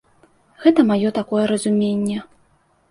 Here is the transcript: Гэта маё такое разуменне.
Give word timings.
Гэта 0.63 0.87
маё 0.93 1.13
такое 1.21 1.45
разуменне. 1.55 2.17